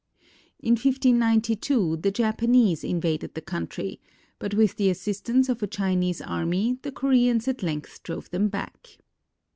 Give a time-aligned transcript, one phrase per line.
[0.59, 4.01] In 1592, the Japanese invaded the country,
[4.39, 8.97] but with the assistance of a Chinese army the Koreans at length drove them back.